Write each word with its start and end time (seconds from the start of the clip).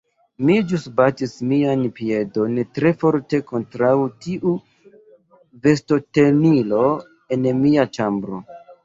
Mi 0.47 0.53
ĵus 0.69 0.85
batis 0.99 1.33
mian 1.49 1.83
piedon 1.99 2.55
tre 2.77 2.91
forte 3.03 3.39
kontraŭ 3.51 3.91
tiu 4.23 4.53
vestotenilo 5.67 6.81
en 7.37 7.47
mia 7.61 7.87
ĉambro 7.99 8.41